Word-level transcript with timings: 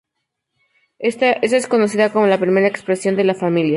Esa 0.97 1.33
es 1.41 1.67
conocida 1.67 2.11
como 2.11 2.25
la 2.25 2.39
primera 2.39 2.65
expresión 2.65 3.15
de 3.15 3.23
"La 3.23 3.35
Familia". 3.35 3.69